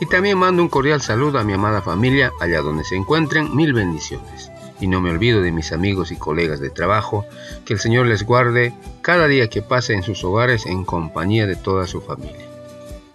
Y 0.00 0.06
también 0.06 0.38
mando 0.38 0.62
un 0.62 0.68
cordial 0.68 1.00
saludo 1.00 1.38
a 1.38 1.44
mi 1.44 1.54
amada 1.54 1.80
familia, 1.80 2.32
allá 2.40 2.60
donde 2.60 2.84
se 2.84 2.96
encuentren, 2.96 3.56
mil 3.56 3.72
bendiciones. 3.72 4.50
Y 4.78 4.88
no 4.88 5.00
me 5.00 5.10
olvido 5.10 5.40
de 5.40 5.52
mis 5.52 5.72
amigos 5.72 6.12
y 6.12 6.16
colegas 6.16 6.60
de 6.60 6.68
trabajo, 6.68 7.24
que 7.64 7.72
el 7.72 7.80
Señor 7.80 8.06
les 8.06 8.22
guarde 8.22 8.74
cada 9.00 9.26
día 9.26 9.48
que 9.48 9.62
pase 9.62 9.94
en 9.94 10.02
sus 10.02 10.22
hogares 10.22 10.66
en 10.66 10.84
compañía 10.84 11.46
de 11.46 11.56
toda 11.56 11.86
su 11.86 12.02
familia. 12.02 12.46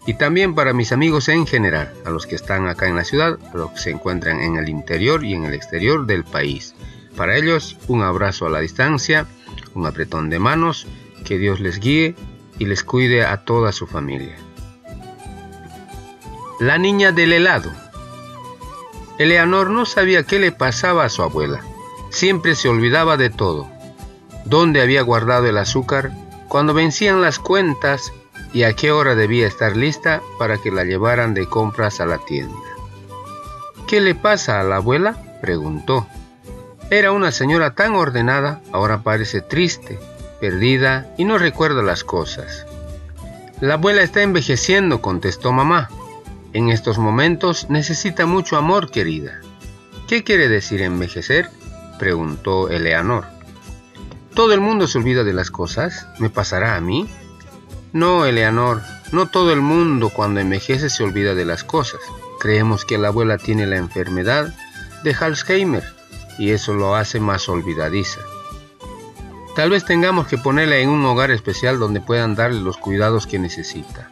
Y 0.08 0.16
también 0.16 0.56
para 0.56 0.74
mis 0.74 0.92
amigos 0.92 1.30
en 1.30 1.46
general, 1.46 1.94
a 2.04 2.10
los 2.10 2.26
que 2.26 2.34
están 2.34 2.68
acá 2.68 2.88
en 2.88 2.96
la 2.96 3.04
ciudad, 3.04 3.38
a 3.54 3.58
los 3.58 3.72
que 3.72 3.80
se 3.80 3.92
encuentran 3.92 4.42
en 4.42 4.58
el 4.58 4.68
interior 4.68 5.24
y 5.24 5.36
en 5.36 5.46
el 5.46 5.54
exterior 5.54 6.08
del 6.08 6.24
país. 6.24 6.74
Para 7.16 7.38
ellos, 7.38 7.78
un 7.88 8.02
abrazo 8.02 8.48
a 8.48 8.50
la 8.50 8.60
distancia, 8.60 9.28
un 9.76 9.86
apretón 9.86 10.32
de 10.32 10.40
manos, 10.40 10.88
que 11.26 11.38
Dios 11.38 11.60
les 11.60 11.80
guíe 11.80 12.16
y 12.58 12.66
les 12.66 12.84
cuide 12.84 13.24
a 13.24 13.46
toda 13.46 13.72
su 13.72 13.86
familia. 13.86 14.36
La 16.62 16.78
niña 16.78 17.12
del 17.12 17.34
helado. 17.34 17.72
Eleanor 19.18 19.72
no 19.72 19.88
sabía 19.88 20.28
qué 20.28 20.38
le 20.38 20.52
pasaba 20.52 21.04
a 21.04 21.10
su 21.10 21.24
abuela. 21.24 21.62
Siempre 22.12 22.54
se 22.54 22.70
olvidaba 22.70 23.18
de 23.18 23.32
todo. 23.32 23.68
¿Dónde 24.46 24.80
había 24.80 25.02
guardado 25.02 25.48
el 25.48 25.58
azúcar? 25.58 26.12
Cuando 26.50 26.76
vencían 26.76 27.20
las 27.20 27.40
cuentas 27.40 28.14
y 28.54 28.62
a 28.62 28.74
qué 28.74 28.92
hora 28.92 29.16
debía 29.16 29.48
estar 29.48 29.76
lista 29.76 30.22
para 30.38 30.60
que 30.60 30.70
la 30.70 30.84
llevaran 30.84 31.34
de 31.34 31.48
compras 31.48 32.00
a 32.00 32.06
la 32.06 32.20
tienda. 32.20 32.56
¿Qué 33.88 34.00
le 34.00 34.14
pasa 34.14 34.60
a 34.60 34.64
la 34.64 34.76
abuela? 34.76 35.18
preguntó. 35.42 36.06
Era 36.92 37.12
una 37.12 37.32
señora 37.32 37.74
tan 37.74 37.96
ordenada, 37.96 38.62
ahora 38.72 39.02
parece 39.02 39.42
triste, 39.42 39.98
perdida 40.40 41.12
y 41.18 41.26
no 41.26 41.40
recuerda 41.40 41.82
las 41.82 42.04
cosas. 42.04 42.68
La 43.62 43.74
abuela 43.74 44.04
está 44.04 44.22
envejeciendo, 44.22 45.02
contestó 45.02 45.52
mamá. 45.52 45.90
En 46.54 46.70
estos 46.70 46.98
momentos 46.98 47.70
necesita 47.70 48.26
mucho 48.26 48.58
amor, 48.58 48.92
querida. 48.92 49.40
¿Qué 50.08 50.24
quiere 50.24 50.50
decir 50.50 50.82
envejecer? 50.82 51.50
preguntó 51.98 52.70
Eleanor. 52.70 53.26
¿Todo 54.34 54.54
el 54.54 54.60
mundo 54.60 54.88
se 54.88 54.98
olvida 54.98 55.24
de 55.24 55.32
las 55.32 55.50
cosas? 55.50 56.08
¿Me 56.20 56.30
pasará 56.30 56.76
a 56.76 56.82
mí? 56.82 57.08
No, 57.94 58.26
Eleanor, 58.26 58.82
no 59.14 59.28
todo 59.28 59.54
el 59.54 59.62
mundo 59.62 60.10
cuando 60.10 60.42
envejece 60.42 60.90
se 60.90 61.04
olvida 61.04 61.36
de 61.36 61.46
las 61.46 61.64
cosas. 61.64 62.02
Creemos 62.40 62.84
que 62.84 62.98
la 62.98 63.10
abuela 63.10 63.38
tiene 63.38 63.66
la 63.66 63.78
enfermedad 63.78 64.54
de 65.04 65.16
Alzheimer 65.18 65.84
y 66.38 66.52
eso 66.52 66.74
lo 66.74 66.96
hace 66.96 67.22
más 67.22 67.48
olvidadiza. 67.48 68.20
Tal 69.56 69.70
vez 69.70 69.86
tengamos 69.86 70.28
que 70.28 70.38
ponerla 70.38 70.78
en 70.78 70.90
un 70.90 71.06
hogar 71.06 71.32
especial 71.32 71.80
donde 71.80 72.02
puedan 72.02 72.36
darle 72.36 72.60
los 72.60 72.78
cuidados 72.78 73.28
que 73.28 73.40
necesita. 73.40 74.12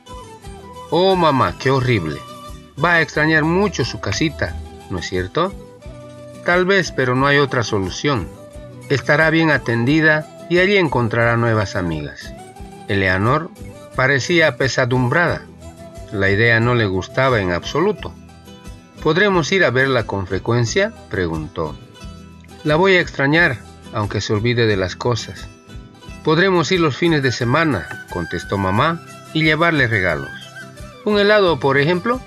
Oh 0.90 1.16
mamá, 1.16 1.56
qué 1.58 1.70
horrible. 1.70 2.20
Va 2.84 2.94
a 2.94 3.02
extrañar 3.02 3.44
mucho 3.44 3.84
su 3.84 4.00
casita, 4.00 4.56
¿no 4.90 5.00
es 5.00 5.08
cierto? 5.08 5.54
Tal 6.46 6.66
vez, 6.66 6.92
pero 6.92 7.16
no 7.16 7.28
hay 7.28 7.38
otra 7.38 7.64
solución. 7.64 8.28
Estará 8.90 9.30
bien 9.30 9.52
atendida 9.52 10.28
y 10.50 10.60
allí 10.60 10.78
encontrará 10.78 11.38
nuevas 11.38 11.76
amigas. 11.76 12.34
Eleanor 12.88 13.52
parecía 13.96 14.48
apesadumbrada. 14.48 15.44
La 16.12 16.30
idea 16.30 16.60
no 16.60 16.74
le 16.74 16.86
gustaba 16.86 17.40
en 17.40 17.52
absoluto. 17.52 18.14
¿Podremos 19.04 19.52
ir 19.52 19.64
a 19.64 19.70
verla 19.70 20.06
con 20.06 20.26
frecuencia? 20.26 20.94
preguntó. 21.10 21.78
La 22.64 22.76
voy 22.76 22.96
a 22.96 23.02
extrañar, 23.02 23.60
aunque 23.94 24.22
se 24.22 24.34
olvide 24.34 24.66
de 24.66 24.76
las 24.76 24.96
cosas. 24.96 25.48
Podremos 26.24 26.72
ir 26.72 26.80
los 26.80 26.98
fines 26.98 27.24
de 27.24 27.32
semana, 27.32 28.06
contestó 28.12 28.58
mamá, 28.58 29.02
y 29.34 29.44
llevarle 29.44 29.88
regalos. 29.88 30.32
¿Un 31.06 31.20
helado, 31.20 31.60
por 31.60 31.78
ejemplo? 31.78 32.20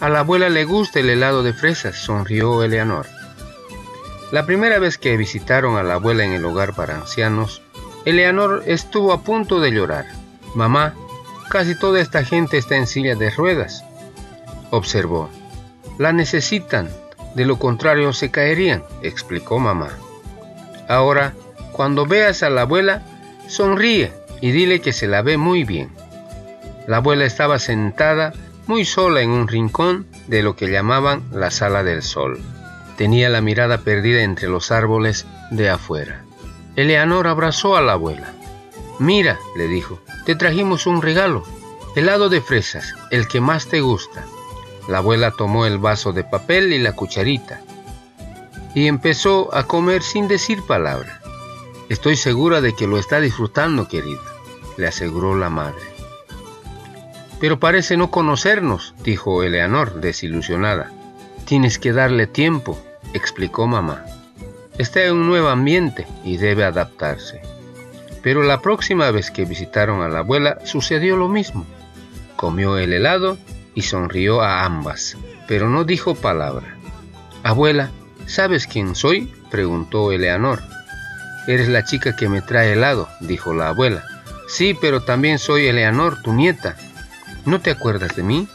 A 0.00 0.08
la 0.08 0.20
abuela 0.20 0.48
le 0.48 0.64
gusta 0.64 1.00
el 1.00 1.10
helado 1.10 1.42
de 1.42 1.52
fresas, 1.52 1.94
sonrió 1.96 2.62
Eleanor. 2.62 3.06
La 4.32 4.46
primera 4.46 4.78
vez 4.78 4.96
que 4.96 5.18
visitaron 5.18 5.76
a 5.76 5.82
la 5.82 5.94
abuela 5.94 6.24
en 6.24 6.32
el 6.32 6.44
hogar 6.46 6.74
para 6.74 6.94
ancianos, 6.94 7.60
Eleanor 8.06 8.62
estuvo 8.64 9.12
a 9.12 9.20
punto 9.20 9.60
de 9.60 9.72
llorar. 9.72 10.06
Mamá, 10.54 10.94
casi 11.50 11.74
toda 11.74 12.00
esta 12.00 12.24
gente 12.24 12.56
está 12.56 12.76
en 12.76 12.86
silla 12.86 13.14
de 13.14 13.28
ruedas, 13.28 13.84
observó. 14.70 15.28
La 15.98 16.14
necesitan, 16.14 16.88
de 17.34 17.44
lo 17.44 17.58
contrario 17.58 18.14
se 18.14 18.30
caerían, 18.30 18.82
explicó 19.02 19.58
mamá. 19.58 19.90
Ahora, 20.88 21.34
cuando 21.72 22.06
veas 22.06 22.42
a 22.42 22.48
la 22.48 22.62
abuela, 22.62 23.02
sonríe 23.48 24.12
y 24.40 24.50
dile 24.52 24.80
que 24.80 24.94
se 24.94 25.06
la 25.06 25.20
ve 25.20 25.36
muy 25.36 25.64
bien. 25.64 25.90
La 26.86 26.98
abuela 26.98 27.26
estaba 27.26 27.58
sentada 27.58 28.32
muy 28.70 28.84
sola 28.84 29.20
en 29.20 29.30
un 29.30 29.48
rincón 29.48 30.06
de 30.28 30.44
lo 30.44 30.54
que 30.54 30.70
llamaban 30.70 31.24
la 31.32 31.50
sala 31.50 31.82
del 31.82 32.04
sol. 32.04 32.38
Tenía 32.96 33.28
la 33.28 33.40
mirada 33.40 33.78
perdida 33.78 34.22
entre 34.22 34.46
los 34.46 34.70
árboles 34.70 35.26
de 35.50 35.68
afuera. 35.68 36.24
Eleanor 36.76 37.26
abrazó 37.26 37.76
a 37.76 37.82
la 37.82 37.94
abuela. 37.94 38.32
Mira, 39.00 39.40
le 39.56 39.66
dijo, 39.66 40.00
te 40.24 40.36
trajimos 40.36 40.86
un 40.86 41.02
regalo, 41.02 41.42
helado 41.96 42.28
de 42.28 42.40
fresas, 42.40 42.94
el 43.10 43.26
que 43.26 43.40
más 43.40 43.66
te 43.66 43.80
gusta. 43.80 44.24
La 44.86 44.98
abuela 44.98 45.32
tomó 45.32 45.66
el 45.66 45.78
vaso 45.78 46.12
de 46.12 46.22
papel 46.22 46.72
y 46.72 46.78
la 46.78 46.92
cucharita 46.92 47.62
y 48.76 48.86
empezó 48.86 49.52
a 49.52 49.64
comer 49.64 50.04
sin 50.04 50.28
decir 50.28 50.62
palabra. 50.62 51.20
Estoy 51.88 52.14
segura 52.14 52.60
de 52.60 52.76
que 52.76 52.86
lo 52.86 52.98
está 52.98 53.20
disfrutando, 53.20 53.88
querida, 53.88 54.20
le 54.76 54.86
aseguró 54.86 55.34
la 55.34 55.50
madre. 55.50 55.99
Pero 57.40 57.58
parece 57.58 57.96
no 57.96 58.10
conocernos, 58.10 58.94
dijo 59.02 59.42
Eleanor, 59.42 60.00
desilusionada. 60.00 60.90
Tienes 61.46 61.78
que 61.78 61.92
darle 61.92 62.26
tiempo, 62.26 62.78
explicó 63.14 63.66
mamá. 63.66 64.04
Está 64.78 65.04
en 65.04 65.14
un 65.14 65.26
nuevo 65.26 65.48
ambiente 65.48 66.06
y 66.24 66.36
debe 66.36 66.64
adaptarse. 66.64 67.40
Pero 68.22 68.42
la 68.42 68.60
próxima 68.60 69.10
vez 69.10 69.30
que 69.30 69.46
visitaron 69.46 70.02
a 70.02 70.08
la 70.08 70.20
abuela 70.20 70.58
sucedió 70.64 71.16
lo 71.16 71.28
mismo. 71.28 71.66
Comió 72.36 72.76
el 72.76 72.92
helado 72.92 73.38
y 73.74 73.82
sonrió 73.82 74.42
a 74.42 74.64
ambas, 74.64 75.16
pero 75.48 75.70
no 75.70 75.84
dijo 75.84 76.14
palabra. 76.14 76.76
Abuela, 77.42 77.90
¿sabes 78.26 78.66
quién 78.66 78.94
soy? 78.94 79.32
preguntó 79.50 80.12
Eleanor. 80.12 80.62
Eres 81.46 81.68
la 81.68 81.84
chica 81.84 82.14
que 82.14 82.28
me 82.28 82.42
trae 82.42 82.74
helado, 82.74 83.08
dijo 83.20 83.54
la 83.54 83.68
abuela. 83.68 84.04
Sí, 84.46 84.76
pero 84.78 85.02
también 85.02 85.38
soy 85.38 85.66
Eleanor, 85.66 86.22
tu 86.22 86.32
nieta, 86.34 86.76
¿No 87.46 87.60
te 87.60 87.70
acuerdas 87.70 88.16
de 88.16 88.22
mí? 88.22 88.48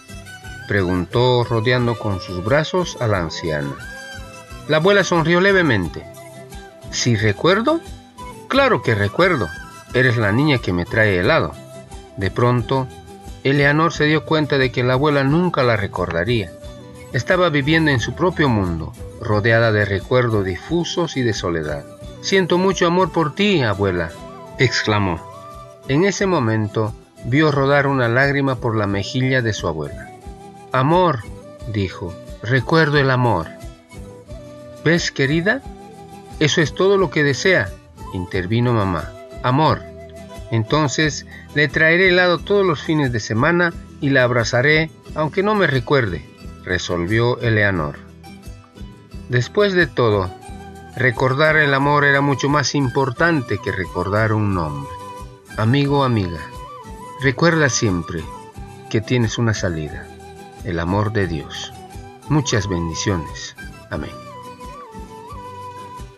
preguntó 0.67 1.43
rodeando 1.43 1.97
con 1.97 2.19
sus 2.19 2.43
brazos 2.43 2.97
a 2.99 3.07
la 3.07 3.19
anciana. 3.19 3.75
La 4.67 4.77
abuela 4.77 5.03
sonrió 5.03 5.41
levemente. 5.41 6.03
¿Sí 6.91 7.15
recuerdo? 7.15 7.79
Claro 8.47 8.81
que 8.81 8.95
recuerdo. 8.95 9.47
Eres 9.93 10.17
la 10.17 10.31
niña 10.31 10.59
que 10.59 10.73
me 10.73 10.85
trae 10.85 11.19
helado. 11.19 11.53
De 12.17 12.31
pronto, 12.31 12.87
Eleanor 13.43 13.93
se 13.93 14.05
dio 14.05 14.25
cuenta 14.25 14.57
de 14.57 14.71
que 14.71 14.83
la 14.83 14.93
abuela 14.93 15.23
nunca 15.23 15.63
la 15.63 15.77
recordaría. 15.77 16.51
Estaba 17.13 17.49
viviendo 17.49 17.91
en 17.91 17.99
su 17.99 18.13
propio 18.13 18.49
mundo, 18.49 18.93
rodeada 19.21 19.71
de 19.71 19.85
recuerdos 19.85 20.45
difusos 20.45 21.15
y 21.17 21.21
de 21.21 21.33
soledad. 21.33 21.85
Siento 22.21 22.57
mucho 22.57 22.87
amor 22.87 23.11
por 23.11 23.35
ti, 23.35 23.61
abuela, 23.61 24.11
exclamó. 24.57 25.21
En 25.87 26.05
ese 26.05 26.25
momento, 26.25 26.93
vio 27.25 27.51
rodar 27.51 27.87
una 27.87 28.07
lágrima 28.07 28.55
por 28.55 28.75
la 28.75 28.87
mejilla 28.87 29.41
de 29.41 29.53
su 29.53 29.67
abuela. 29.67 30.11
Amor, 30.71 31.19
dijo, 31.73 32.13
recuerdo 32.43 32.97
el 32.97 33.09
amor. 33.09 33.47
¿Ves, 34.83 35.11
querida? 35.11 35.61
Eso 36.39 36.61
es 36.61 36.73
todo 36.75 36.97
lo 36.97 37.09
que 37.09 37.23
desea, 37.23 37.69
intervino 38.13 38.73
mamá. 38.73 39.11
Amor. 39.41 39.81
Entonces 40.51 41.25
le 41.55 41.67
traeré 41.67 42.09
helado 42.09 42.37
todos 42.37 42.65
los 42.65 42.81
fines 42.81 43.11
de 43.11 43.19
semana 43.19 43.73
y 44.01 44.09
la 44.09 44.23
abrazaré, 44.23 44.91
aunque 45.15 45.41
no 45.41 45.55
me 45.55 45.65
recuerde, 45.65 46.25
resolvió 46.63 47.39
Eleanor. 47.39 47.95
Después 49.29 49.73
de 49.73 49.87
todo, 49.87 50.29
recordar 50.95 51.57
el 51.57 51.73
amor 51.73 52.05
era 52.05 52.21
mucho 52.21 52.47
más 52.47 52.75
importante 52.75 53.57
que 53.63 53.71
recordar 53.71 54.33
un 54.33 54.53
nombre. 54.53 54.91
Amigo, 55.57 56.03
amiga, 56.03 56.39
Recuerda 57.21 57.69
siempre 57.69 58.21
que 58.89 58.99
tienes 58.99 59.37
una 59.37 59.53
salida, 59.53 60.05
el 60.65 60.79
amor 60.79 61.13
de 61.13 61.27
Dios. 61.27 61.71
Muchas 62.27 62.67
bendiciones. 62.67 63.55
Amén. 63.89 64.11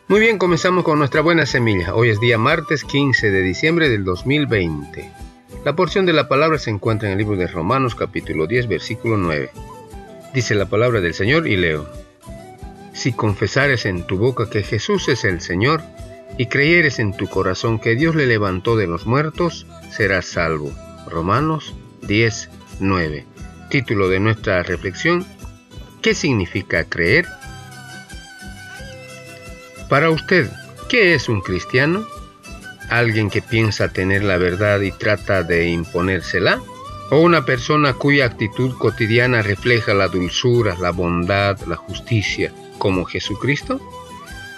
Muy 0.08 0.20
bien, 0.20 0.40
comenzamos 0.40 0.84
con 0.84 0.98
nuestra 0.98 1.22
buena 1.22 1.46
semilla. 1.46 1.94
Hoy 1.94 2.10
es 2.10 2.20
día 2.20 2.40
martes 2.40 2.84
15 2.84 3.30
de 3.30 3.42
diciembre 3.44 3.90
del 3.90 4.06
2020. 4.06 5.12
La 5.64 5.76
porción 5.76 6.08
de 6.08 6.14
la 6.14 6.28
palabra 6.28 6.58
se 6.58 6.72
encuentra 6.72 7.08
en 7.08 7.14
el 7.14 7.20
libro 7.20 7.38
de 7.38 7.46
Romanos 7.46 7.94
capítulo 7.94 8.48
10 8.48 8.68
versículo 8.68 9.18
9. 9.18 9.52
Dice 10.34 10.56
la 10.56 10.66
palabra 10.66 11.00
del 11.00 11.14
Señor 11.14 11.48
y 11.48 11.58
leo. 11.58 11.88
Si 12.94 13.14
confesares 13.14 13.86
en 13.86 14.08
tu 14.08 14.18
boca 14.18 14.50
que 14.50 14.64
Jesús 14.64 15.10
es 15.10 15.26
el 15.26 15.42
Señor 15.42 15.84
y 16.40 16.48
creyeres 16.48 16.98
en 16.98 17.16
tu 17.16 17.28
corazón 17.28 17.78
que 17.78 17.96
Dios 17.96 18.16
le 18.16 18.26
levantó 18.26 18.76
de 18.76 18.88
los 18.88 19.06
muertos, 19.06 19.68
serás 19.92 20.26
salvo. 20.26 20.72
Romanos 21.10 21.74
10, 22.02 22.50
9. 22.80 23.26
Título 23.70 24.10
de 24.10 24.20
nuestra 24.20 24.64
reflexión. 24.64 25.26
¿Qué 26.02 26.14
significa 26.14 26.84
creer? 26.84 27.28
Para 29.90 30.10
usted, 30.10 30.50
¿qué 30.90 31.16
es 31.16 31.30
un 31.30 31.42
cristiano? 31.42 32.06
¿Alguien 32.90 33.30
que 33.30 33.42
piensa 33.42 33.90
tener 33.90 34.24
la 34.24 34.38
verdad 34.38 34.82
y 34.82 34.92
trata 34.92 35.44
de 35.44 35.70
imponérsela? 35.70 36.62
¿O 37.10 37.20
una 37.20 37.46
persona 37.46 37.94
cuya 37.94 38.26
actitud 38.26 38.78
cotidiana 38.78 39.42
refleja 39.42 39.94
la 39.94 40.08
dulzura, 40.08 40.76
la 40.80 40.92
bondad, 40.92 41.60
la 41.68 41.78
justicia, 41.78 42.54
como 42.78 43.06
Jesucristo? 43.06 43.80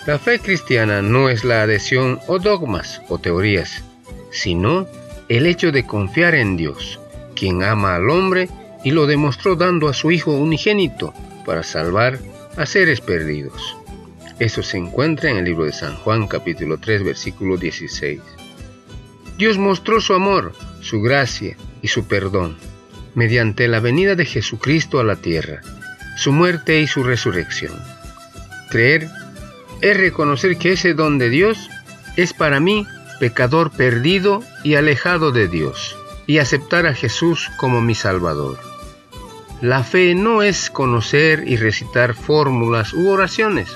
La 0.07 0.18
fe 0.18 0.40
cristiana 0.40 1.01
no 1.01 1.30
es 1.30 1.44
la 1.44 1.62
adhesión 1.62 2.19
o 2.28 2.40
dogmas 2.40 3.01
o 3.10 3.19
teorías, 3.19 3.84
sino 4.31 4.88
el 5.30 5.46
hecho 5.46 5.72
de 5.72 5.86
confiar 5.86 6.36
en 6.36 6.58
Dios, 6.58 7.00
quien 7.36 7.64
ama 7.64 7.96
al 7.96 8.10
hombre 8.10 8.50
y 8.84 8.92
lo 8.92 9.06
demostró 9.06 9.56
dando 9.56 9.88
a 9.88 9.94
su 9.94 10.12
Hijo 10.12 10.34
unigénito 10.34 11.14
para 11.46 11.64
salvar 11.64 12.20
a 12.58 12.66
seres 12.66 13.00
perdidos. 13.00 13.78
Eso 14.40 14.64
se 14.64 14.78
encuentra 14.78 15.30
en 15.30 15.38
el 15.38 15.46
libro 15.46 15.66
de 15.66 15.72
San 15.72 15.96
Juan 15.98 16.28
capítulo 16.28 16.78
3 16.78 17.04
versículo 17.04 17.58
16. 17.58 18.20
Dios 19.38 19.58
mostró 19.58 20.02
su 20.02 20.14
amor, 20.14 20.54
su 20.81 21.02
gracia 21.02 21.56
y 21.82 21.88
su 21.88 22.08
perdón 22.08 22.58
mediante 23.16 23.68
la 23.68 23.80
venida 23.80 24.16
de 24.16 24.25
Jesucristo 24.25 25.00
a 25.00 25.04
la 25.04 25.16
tierra, 25.16 25.62
su 26.18 26.32
muerte 26.32 26.80
y 26.80 26.88
su 26.88 27.04
resurrección. 27.04 27.74
Creer 28.70 29.10
es 29.82 29.98
reconocer 29.98 30.58
que 30.58 30.74
ese 30.74 30.94
don 30.94 31.18
de 31.18 31.30
Dios 31.30 31.70
es 32.18 32.34
para 32.34 32.60
mí 32.60 32.86
pecador 33.19 33.71
perdido 33.71 34.44
y 34.63 34.75
alejado 34.75 35.31
de 35.31 35.48
Dios, 35.48 35.98
y 36.25 36.38
aceptar 36.38 36.88
a 36.88 36.94
Jesús 36.94 37.50
como 37.57 37.81
mi 37.81 37.95
Salvador. 37.95 38.57
La 39.62 39.83
fe 39.83 40.16
no 40.16 40.42
es 40.42 40.69
conocer 40.69 41.44
y 41.45 41.57
recitar 41.57 42.13
fórmulas 42.13 42.94
u 42.94 43.10
oraciones, 43.10 43.69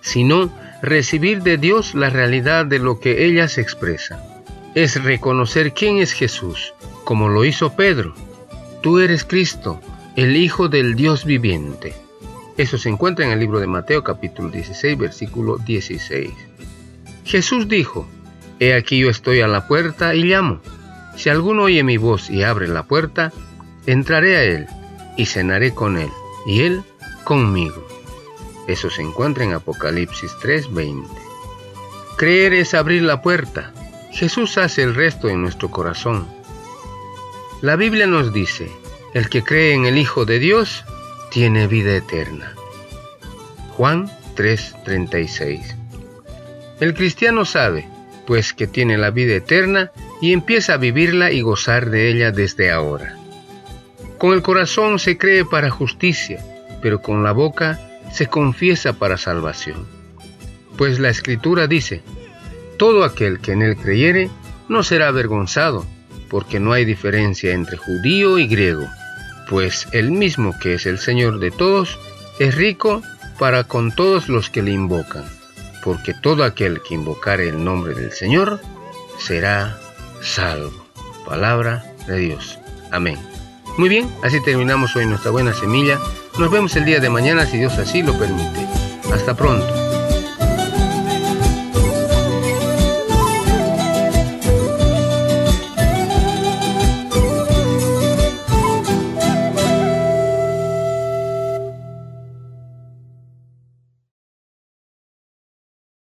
sino 0.00 0.52
recibir 0.82 1.42
de 1.42 1.56
Dios 1.56 1.94
la 1.94 2.10
realidad 2.10 2.66
de 2.66 2.78
lo 2.80 2.98
que 2.98 3.24
ellas 3.26 3.56
expresa. 3.58 4.22
Es 4.74 5.02
reconocer 5.02 5.72
quién 5.72 5.98
es 5.98 6.12
Jesús, 6.12 6.74
como 7.04 7.28
lo 7.28 7.44
hizo 7.44 7.76
Pedro. 7.76 8.14
Tú 8.82 8.98
eres 8.98 9.24
Cristo, 9.24 9.80
el 10.16 10.36
Hijo 10.36 10.68
del 10.68 10.96
Dios 10.96 11.24
viviente. 11.24 11.94
Eso 12.56 12.76
se 12.76 12.88
encuentra 12.88 13.24
en 13.24 13.32
el 13.32 13.38
libro 13.38 13.60
de 13.60 13.66
Mateo 13.66 14.02
capítulo 14.04 14.50
16 14.50 14.98
versículo 14.98 15.58
16. 15.58 16.30
Jesús 17.24 17.68
dijo, 17.68 18.08
He 18.60 18.74
aquí 18.74 18.98
yo 18.98 19.10
estoy 19.10 19.40
a 19.40 19.48
la 19.48 19.66
puerta 19.66 20.14
y 20.14 20.24
llamo. 20.24 20.60
Si 21.16 21.28
alguno 21.28 21.64
oye 21.64 21.82
mi 21.82 21.96
voz 21.96 22.30
y 22.30 22.42
abre 22.42 22.68
la 22.68 22.84
puerta, 22.84 23.32
entraré 23.86 24.36
a 24.36 24.42
él 24.42 24.66
y 25.16 25.26
cenaré 25.26 25.72
con 25.74 25.96
él, 25.96 26.10
y 26.46 26.62
él 26.62 26.82
conmigo. 27.24 27.86
Eso 28.66 28.90
se 28.90 29.02
encuentra 29.02 29.44
en 29.44 29.52
Apocalipsis 29.52 30.32
3:20. 30.40 31.06
Creer 32.16 32.54
es 32.54 32.74
abrir 32.74 33.02
la 33.02 33.22
puerta. 33.22 33.72
Jesús 34.12 34.58
hace 34.58 34.82
el 34.82 34.94
resto 34.94 35.28
en 35.28 35.42
nuestro 35.42 35.70
corazón. 35.70 36.26
La 37.60 37.76
Biblia 37.76 38.06
nos 38.06 38.32
dice, 38.32 38.70
el 39.14 39.28
que 39.28 39.42
cree 39.42 39.74
en 39.74 39.84
el 39.84 39.98
Hijo 39.98 40.24
de 40.24 40.38
Dios 40.38 40.84
tiene 41.30 41.66
vida 41.66 41.94
eterna. 41.96 42.54
Juan 43.76 44.10
3:36. 44.36 45.76
El 46.80 46.94
cristiano 46.94 47.44
sabe, 47.44 47.88
pues 48.26 48.52
que 48.52 48.66
tiene 48.66 48.98
la 48.98 49.10
vida 49.10 49.34
eterna 49.34 49.90
y 50.20 50.32
empieza 50.32 50.74
a 50.74 50.78
vivirla 50.78 51.32
y 51.32 51.42
gozar 51.42 51.90
de 51.90 52.10
ella 52.10 52.30
desde 52.30 52.70
ahora. 52.70 53.16
Con 54.18 54.32
el 54.32 54.42
corazón 54.42 54.98
se 54.98 55.18
cree 55.18 55.44
para 55.44 55.70
justicia, 55.70 56.42
pero 56.80 57.02
con 57.02 57.22
la 57.22 57.32
boca 57.32 57.80
se 58.12 58.26
confiesa 58.26 58.94
para 58.94 59.18
salvación. 59.18 59.86
Pues 60.76 60.98
la 60.98 61.10
escritura 61.10 61.66
dice, 61.66 62.02
todo 62.78 63.04
aquel 63.04 63.40
que 63.40 63.52
en 63.52 63.62
él 63.62 63.76
creyere 63.76 64.30
no 64.68 64.82
será 64.82 65.08
avergonzado, 65.08 65.84
porque 66.28 66.60
no 66.60 66.72
hay 66.72 66.84
diferencia 66.84 67.52
entre 67.52 67.76
judío 67.76 68.38
y 68.38 68.46
griego, 68.46 68.86
pues 69.48 69.86
el 69.92 70.10
mismo 70.10 70.54
que 70.60 70.74
es 70.74 70.86
el 70.86 70.98
Señor 70.98 71.38
de 71.38 71.50
todos 71.50 71.98
es 72.38 72.54
rico 72.54 73.02
para 73.38 73.64
con 73.64 73.94
todos 73.94 74.28
los 74.28 74.50
que 74.50 74.62
le 74.62 74.72
invocan, 74.72 75.24
porque 75.84 76.14
todo 76.14 76.44
aquel 76.44 76.80
que 76.80 76.94
invocare 76.94 77.48
el 77.48 77.62
nombre 77.62 77.94
del 77.94 78.10
Señor 78.10 78.58
será 79.18 79.78
salvo. 80.22 80.72
Palabra 81.26 81.84
de 82.06 82.16
Dios. 82.16 82.58
Amén. 82.90 83.18
Muy 83.76 83.88
bien, 83.88 84.10
así 84.22 84.42
terminamos 84.42 84.96
hoy 84.96 85.04
nuestra 85.04 85.30
buena 85.30 85.52
semilla. 85.52 85.98
Nos 86.38 86.50
vemos 86.50 86.74
el 86.76 86.86
día 86.86 87.00
de 87.00 87.10
mañana 87.10 87.44
si 87.44 87.58
Dios 87.58 87.74
así 87.78 88.02
lo 88.02 88.18
permite. 88.18 88.66
Hasta 89.12 89.36
pronto. 89.36 89.83